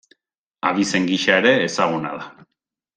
Abizen 0.69 1.07
gisa 1.11 1.37
ere 1.43 1.55
ezaguna 1.69 2.19
da. 2.19 2.35